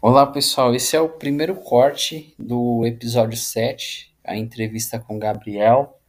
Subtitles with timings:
[0.00, 6.00] Olá pessoal, esse é o primeiro corte do episódio 7, a entrevista com Gabriel.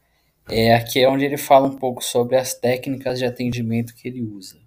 [0.48, 4.22] É, aqui é onde ele fala um pouco sobre as técnicas de atendimento que ele
[4.22, 4.62] usa.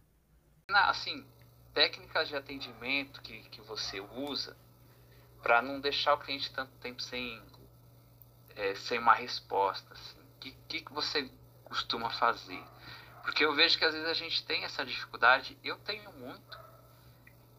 [0.69, 1.25] Assim,
[1.73, 4.57] técnicas de atendimento que, que você usa
[5.41, 7.41] para não deixar o cliente tanto tempo sem,
[8.57, 9.95] é, sem uma resposta.
[9.95, 10.19] Assim.
[10.19, 11.31] O que, que você
[11.63, 12.61] costuma fazer?
[13.23, 16.59] Porque eu vejo que às vezes a gente tem essa dificuldade, eu tenho muito,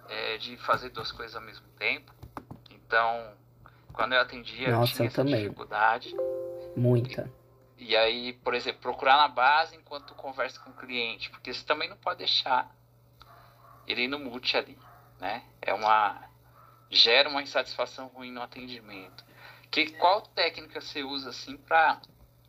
[0.09, 2.13] é, de fazer duas coisas ao mesmo tempo.
[2.69, 3.33] Então,
[3.91, 5.43] quando eu atendia, Nossa, eu tinha essa também.
[5.43, 6.15] dificuldade.
[6.75, 7.29] Muita.
[7.77, 11.63] E, e aí, por exemplo, procurar na base enquanto conversa com o cliente, porque você
[11.65, 12.69] também não pode deixar
[13.87, 14.77] ele no mute ali,
[15.19, 15.43] né?
[15.61, 16.29] É uma
[16.89, 19.23] gera uma insatisfação ruim no atendimento.
[19.71, 21.99] Que qual técnica você usa assim para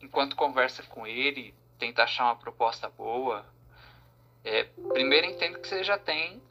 [0.01, 3.47] enquanto conversa com ele, tentar achar uma proposta boa?
[4.45, 6.43] É, primeiro entendo que você já tem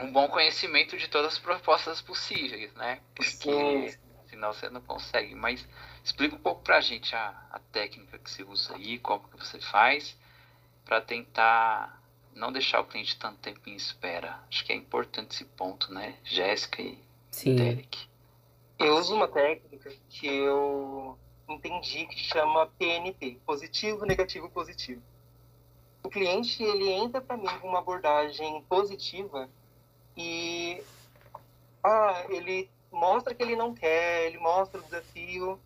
[0.00, 3.00] um bom conhecimento de todas as propostas possíveis, né?
[3.14, 5.34] Porque senão você não consegue.
[5.34, 5.66] Mas
[6.02, 9.60] explica um pouco pra gente a, a técnica que você usa aí, como que você
[9.60, 10.16] faz,
[10.84, 12.00] para tentar
[12.34, 14.40] não deixar o cliente tanto tempo em espera.
[14.48, 16.16] Acho que é importante esse ponto, né?
[16.24, 16.98] Jéssica e
[17.30, 17.56] Sim.
[17.56, 18.08] Derek.
[18.78, 21.18] Eu uso uma técnica que eu
[21.48, 25.02] entendi que chama PNP, positivo, negativo, positivo.
[26.02, 29.48] O cliente ele entra para mim com uma abordagem positiva
[30.16, 30.82] e
[31.82, 35.58] ah, ele mostra que ele não quer, ele mostra o desafio.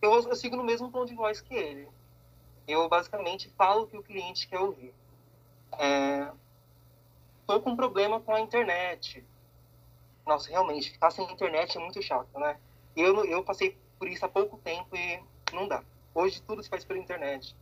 [0.00, 1.88] Eu, eu sigo no mesmo tom de voz que ele.
[2.66, 4.94] Eu basicamente falo o que o cliente quer ouvir.
[7.40, 9.24] Estou com um problema com a internet.
[10.26, 12.56] Nossa, realmente, ficar sem internet é muito chato, né?
[12.96, 15.82] Eu, eu passei por isso há pouco tempo e não dá.
[16.14, 17.56] Hoje tudo se faz pela internet.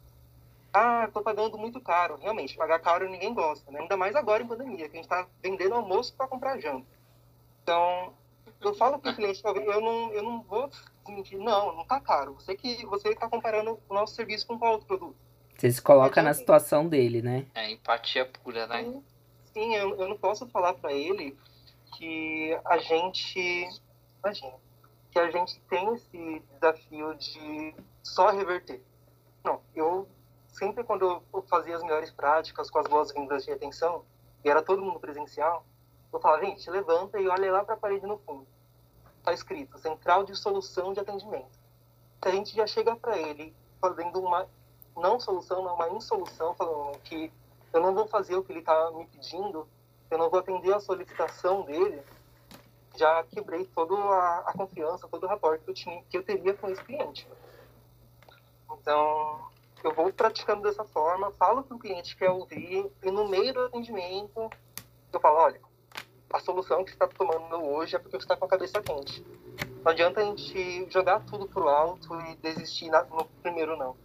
[0.73, 2.17] Ah, tô pagando muito caro.
[2.17, 3.81] Realmente, pagar caro ninguém gosta, né?
[3.81, 6.87] Ainda mais agora em pandemia, que a gente tá vendendo almoço para comprar janta.
[7.63, 8.15] Então,
[8.61, 10.71] eu falo pro cliente, eu não, eu não vou
[11.05, 12.35] desmentir, não, não tá caro.
[12.35, 15.17] Você que você tá comparando o nosso serviço com qual outro produto.
[15.57, 17.47] Você se coloca na situação dele, né?
[17.55, 18.83] É empatia pura, né?
[18.83, 19.05] Sim,
[19.53, 21.37] sim eu, eu não posso falar para ele
[21.97, 23.69] que a gente,
[24.25, 24.55] imagina,
[25.11, 28.81] que a gente tem esse desafio de só reverter.
[29.45, 30.09] Não, eu
[30.53, 34.05] sempre quando eu fazia as melhores práticas com as boas-vindas de retenção,
[34.45, 35.65] e era todo mundo presencial,
[36.13, 38.47] eu falava, gente, levanta e olha lá para a parede no fundo.
[39.19, 41.59] Está escrito, Central de Solução de Atendimento.
[42.23, 44.49] Se a gente já chega para ele fazendo uma
[44.97, 47.33] não solução, uma insolução, falando que
[47.73, 49.67] eu não vou fazer o que ele está me pedindo,
[50.11, 52.03] eu não vou atender a solicitação dele,
[52.97, 56.55] já quebrei toda a, a confiança, todo o rapport que eu, tinha, que eu teria
[56.55, 57.29] com esse cliente.
[58.73, 59.49] Então,
[59.83, 63.53] eu vou praticando dessa forma, falo para o cliente que quer ouvir, e no meio
[63.53, 64.51] do atendimento,
[65.13, 65.61] eu falo, olha,
[66.33, 69.25] a solução que você está tomando hoje é porque você está com a cabeça quente.
[69.83, 73.97] Não adianta a gente jogar tudo pro alto e desistir na, no primeiro não.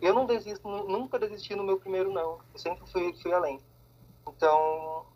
[0.00, 2.40] Eu não desisto, nunca desisti no meu primeiro não.
[2.54, 3.60] Eu sempre fui, fui além.
[4.26, 5.06] Então,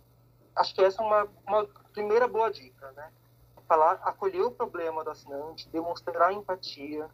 [0.54, 3.10] acho que essa é uma, uma primeira boa dica, né?
[3.66, 7.09] Falar, acolher o problema do assinante, demonstrar empatia,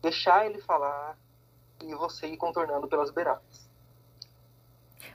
[0.00, 1.18] deixar ele falar
[1.82, 3.68] e você ir contornando pelas beiradas.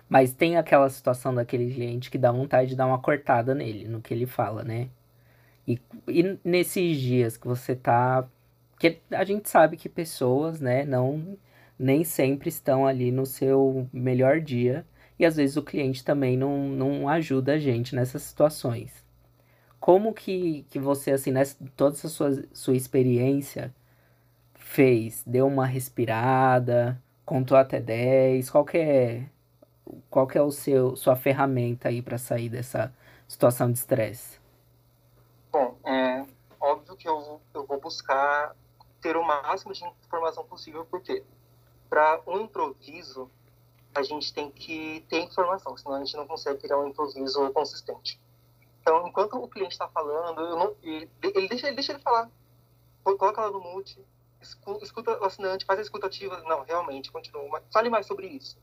[0.08, 4.02] Mas tem aquela situação daquele cliente que dá vontade de dar uma cortada nele, no
[4.02, 4.90] que ele fala, né?
[5.68, 8.28] E, e nesses dias que você tá.
[8.80, 11.38] Que a gente sabe que pessoas, né, não
[11.78, 14.86] nem sempre estão ali no seu melhor dia.
[15.18, 18.92] E às vezes o cliente também não, não ajuda a gente nessas situações.
[19.80, 23.74] Como que, que você, assim, nessa, toda essa sua, sua experiência
[24.66, 25.24] fez?
[25.26, 27.02] Deu uma respirada?
[27.24, 28.50] Contou até 10?
[28.50, 29.30] Qual que é,
[30.10, 32.94] qual que é o seu, sua ferramenta aí para sair dessa
[33.28, 34.40] situação de estresse?
[35.52, 36.26] Bom, é
[36.60, 38.56] óbvio que eu, eu vou buscar
[39.02, 41.24] ter o máximo de informação possível, porque
[41.88, 43.30] para um improviso,
[43.94, 48.20] a gente tem que ter informação, senão a gente não consegue criar um improviso consistente.
[48.82, 52.30] Então, enquanto o cliente está falando, não, ele, ele, deixa, ele deixa ele falar.
[53.04, 54.04] Coloca lá no mute,
[54.82, 56.42] escuta o assinante, faz a escutativa.
[56.44, 57.64] Não, realmente, continua.
[57.72, 58.58] Fale mais sobre isso.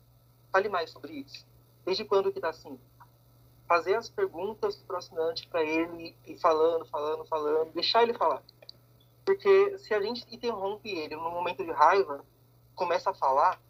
[0.50, 1.46] Fale mais sobre isso.
[1.84, 2.78] Desde quando que está assim?
[3.66, 8.42] Fazer as perguntas para o assinante, para ele ir falando, falando, falando, deixar ele falar.
[9.24, 12.24] Porque se a gente interrompe ele no momento de raiva,
[12.74, 13.60] começa a falar,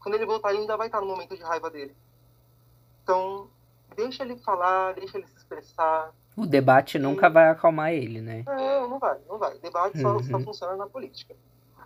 [0.00, 1.94] quando ele voltar, ele ainda vai estar no momento de raiva dele.
[3.02, 3.50] Então,
[3.94, 6.12] deixa ele falar, deixa ele se expressar.
[6.36, 7.00] O debate e...
[7.00, 8.42] nunca vai acalmar ele, né?
[8.46, 9.54] Não, não vai, não vai.
[9.54, 10.22] O debate só, uhum.
[10.22, 11.34] só funciona na política.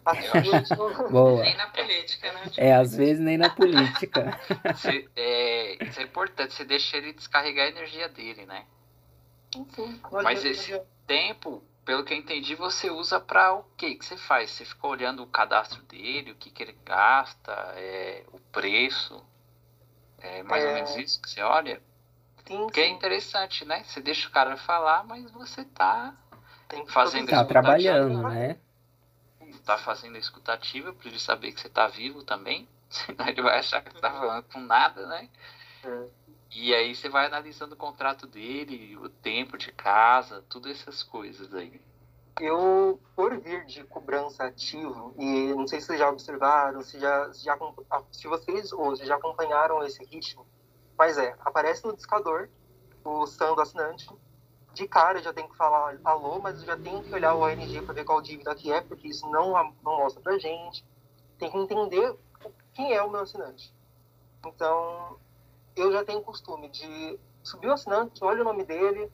[1.10, 1.42] Boa.
[1.42, 2.42] Nem na política, né?
[2.56, 4.38] É, às vezes nem na política.
[5.16, 8.64] É, isso é importante, você deixa ele descarregar a energia dele, né?
[9.54, 14.16] Enfim, Mas esse tempo, pelo que eu entendi, você usa para o que que você
[14.16, 14.50] faz?
[14.50, 19.22] Você ficou olhando o cadastro dele, o que, que ele gasta, é, o preço,
[20.18, 20.68] é mais é...
[20.68, 21.80] ou menos isso que você olha?
[22.48, 22.80] Sim, é sim.
[22.80, 23.84] é interessante, né?
[23.84, 26.14] Você deixa o cara falar, mas você tá
[26.88, 28.58] fazendo Tá trabalhando, né?
[29.66, 32.66] Tá fazendo a escutativa para ele saber que você tá vivo também.
[32.88, 35.28] Senão ele vai achar que você tá falando com nada, né?
[35.84, 36.06] É.
[36.50, 41.52] E aí você vai analisando o contrato dele, o tempo de casa, todas essas coisas
[41.52, 41.78] aí.
[42.40, 47.30] Eu, por vir de cobrança ativo, e não sei se vocês já observaram, se, já,
[47.34, 47.58] se, já,
[48.10, 50.46] se vocês hoje já acompanharam esse ritmo,
[50.98, 52.48] mas é, aparece no discador
[53.04, 54.10] o SAM do assinante,
[54.74, 57.94] de cara já tem que falar alô, mas já tem que olhar o ONG para
[57.94, 59.52] ver qual dívida que é, porque isso não,
[59.82, 60.84] não mostra pra gente.
[61.38, 62.16] Tem que entender
[62.74, 63.74] quem é o meu assinante.
[64.44, 65.18] Então,
[65.74, 69.10] eu já tenho costume de subir o assinante, olho o nome dele,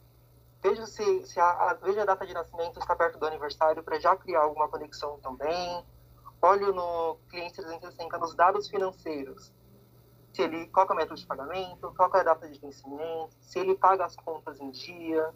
[0.63, 4.01] veja se, se a, a, veja a data de nascimento está perto do aniversário para
[4.01, 5.85] já criar alguma conexão também.
[6.43, 9.51] Olho no cliente 360 nos dados financeiros,
[10.35, 13.59] se ele qual é o método de pagamento, qual é a data de vencimento, se
[13.59, 15.33] ele paga as contas em dia.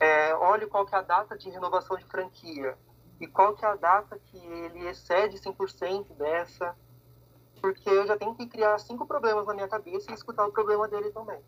[0.00, 0.32] É,
[0.70, 2.78] qual é a data de renovação de franquia
[3.20, 6.76] e qual que é a data que ele excede 100% dessa
[7.60, 10.88] porque eu já tenho que criar cinco problemas na minha cabeça e escutar o problema
[10.88, 11.40] dele também.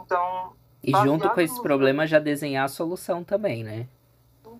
[0.00, 0.56] Então.
[0.82, 3.88] E junto com esse problema já desenhar a solução também, né?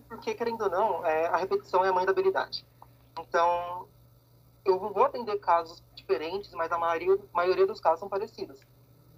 [0.07, 2.65] Porque, querendo ou não, é, a repetição é a mãe da habilidade.
[3.17, 3.87] Então,
[4.65, 8.59] eu vou atender casos diferentes, mas a maioria, maioria dos casos são parecidos.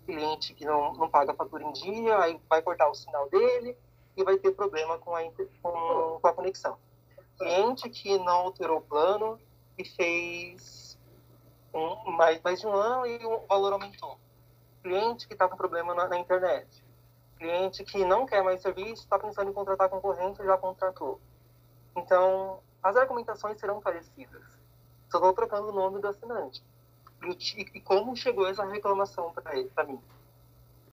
[0.06, 3.78] Cliente que não, não paga a fatura em dia, aí vai cortar o sinal dele
[4.18, 5.24] e vai ter problema com a,
[5.62, 6.78] com, com a conexão.
[7.38, 9.40] Cliente que não alterou o plano
[9.78, 11.00] e fez
[11.74, 14.20] um, mais, mais de um ano e o valor aumentou.
[14.84, 16.84] Cliente que está com problema na, na, internet.
[17.38, 21.22] Cliente que não quer mais serviço, está pensando em contratar concorrente e já contratou.
[21.96, 24.44] Então, as argumentações serão parecidas.
[25.10, 26.64] Só estou trocando o nome do assinante.
[27.24, 30.00] E, como chegou essa reclamação para mim.